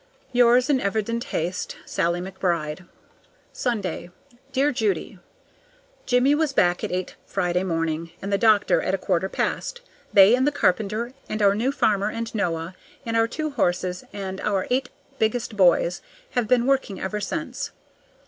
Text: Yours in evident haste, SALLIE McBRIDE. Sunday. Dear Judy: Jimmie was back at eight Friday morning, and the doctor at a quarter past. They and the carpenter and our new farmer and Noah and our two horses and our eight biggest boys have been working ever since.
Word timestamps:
Yours 0.31 0.67
in 0.67 0.81
evident 0.81 1.25
haste, 1.25 1.77
SALLIE 1.85 2.21
McBRIDE. 2.21 2.87
Sunday. 3.53 4.09
Dear 4.51 4.71
Judy: 4.71 5.19
Jimmie 6.07 6.33
was 6.33 6.53
back 6.53 6.83
at 6.83 6.91
eight 6.91 7.15
Friday 7.27 7.61
morning, 7.63 8.09
and 8.19 8.33
the 8.33 8.37
doctor 8.39 8.81
at 8.81 8.95
a 8.95 8.97
quarter 8.97 9.29
past. 9.29 9.81
They 10.11 10.33
and 10.33 10.47
the 10.47 10.51
carpenter 10.51 11.13
and 11.29 11.39
our 11.43 11.53
new 11.53 11.71
farmer 11.71 12.09
and 12.09 12.33
Noah 12.33 12.73
and 13.05 13.15
our 13.15 13.27
two 13.27 13.51
horses 13.51 14.03
and 14.11 14.41
our 14.41 14.65
eight 14.71 14.89
biggest 15.19 15.55
boys 15.55 16.01
have 16.31 16.47
been 16.47 16.65
working 16.65 16.99
ever 16.99 17.19
since. 17.21 17.69